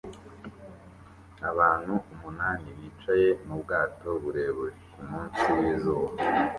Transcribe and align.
Abantu 1.49 1.93
umunani 2.13 2.67
bicaye 2.77 3.29
mubwato 3.45 4.09
burebure 4.23 4.73
kumunsi 4.93 5.43
wizuba 5.57 6.13